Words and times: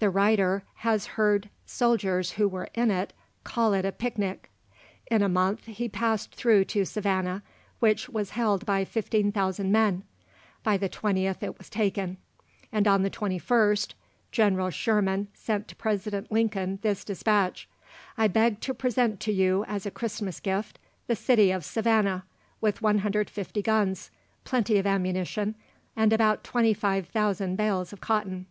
The 0.00 0.10
writer 0.10 0.64
has 0.78 1.06
heard 1.14 1.48
soldiers 1.64 2.32
who 2.32 2.48
were 2.48 2.68
in 2.74 2.90
it 2.90 3.12
call 3.44 3.72
it 3.72 3.84
a 3.84 3.92
picnic. 3.92 4.50
In 5.08 5.22
a 5.22 5.28
month 5.28 5.66
he 5.66 5.88
passed 5.88 6.34
through 6.34 6.64
to 6.64 6.84
Savannah, 6.84 7.44
which 7.78 8.08
was 8.08 8.30
held 8.30 8.66
by 8.66 8.84
15,000 8.84 9.70
men; 9.70 10.02
by 10.64 10.76
the 10.76 10.88
20th 10.88 11.44
it 11.44 11.56
was 11.56 11.70
taken; 11.70 12.16
and 12.72 12.88
on 12.88 13.04
the 13.04 13.10
21st 13.10 13.92
General 14.32 14.70
Sherman 14.70 15.28
sent 15.34 15.68
to 15.68 15.76
President 15.76 16.32
Lincoln 16.32 16.80
this 16.82 17.04
despatch, 17.04 17.68
"I 18.18 18.26
beg 18.26 18.58
to 18.62 18.74
present 18.74 19.20
to 19.20 19.32
you 19.32 19.64
as 19.68 19.86
a 19.86 19.92
Christmas 19.92 20.40
gift 20.40 20.80
the 21.06 21.14
city 21.14 21.52
of 21.52 21.64
Savannah, 21.64 22.24
with 22.60 22.82
150 22.82 23.62
guns, 23.62 24.10
plenty 24.42 24.78
of 24.78 24.86
ammunition, 24.88 25.54
and 25.94 26.12
about 26.12 26.42
25,000 26.42 27.54
bales 27.54 27.92
of 27.92 28.00
cotton." 28.00 28.46